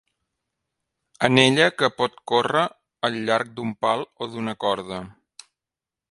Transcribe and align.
Anella 1.27 1.67
que 1.81 1.89
pot 1.99 2.15
córrer 2.31 2.63
al 3.09 3.17
llarg 3.27 3.51
d'un 3.59 3.75
pal 3.87 4.05
o 4.23 4.29
d'una 4.33 4.55
corda. 4.65 4.99